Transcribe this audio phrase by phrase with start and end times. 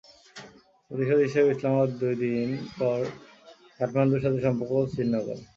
[0.91, 2.99] প্রতিশোধ হিসেবে ইসলামাবাদ দুই দিন পর
[3.77, 5.43] কাঠমান্ডুর সাথে সম্পর্ক ছিন্ন করে।